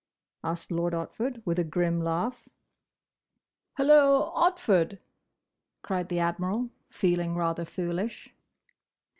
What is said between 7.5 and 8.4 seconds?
foolish.